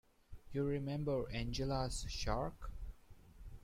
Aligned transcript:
You 0.51 0.63
remember 0.63 1.29
Angela's 1.31 2.07
shark? 2.09 2.71